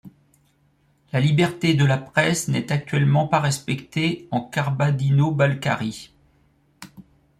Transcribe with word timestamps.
La 1.13 1.19
liberté 1.19 1.75
de 1.75 1.85
la 1.85 1.99
presse 1.99 2.47
n’est 2.47 2.71
actuellement 2.71 3.27
pas 3.27 3.39
respectée 3.39 4.27
en 4.31 4.41
Kabardino-Balkarie. 4.41 6.11